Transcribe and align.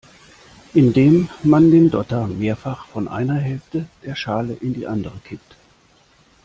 Indem 0.73 1.29
man 1.43 1.69
den 1.69 1.91
Dotter 1.91 2.25
mehrfach 2.25 2.87
von 2.87 3.07
einer 3.07 3.35
Hälfte 3.35 3.85
der 4.03 4.15
Schale 4.15 4.53
in 4.59 4.73
die 4.73 4.87
andere 4.87 5.19
kippt. 5.23 5.55